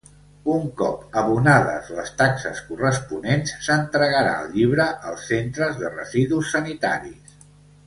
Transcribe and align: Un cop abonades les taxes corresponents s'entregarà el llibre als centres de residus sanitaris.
Un 0.51 0.61
cop 0.77 1.17
abonades 1.21 1.91
les 1.97 2.09
taxes 2.21 2.63
corresponents 2.71 3.53
s'entregarà 3.67 4.33
el 4.45 4.49
llibre 4.57 4.89
als 5.11 5.29
centres 5.35 5.79
de 5.85 5.93
residus 6.01 6.51
sanitaris. 6.57 7.41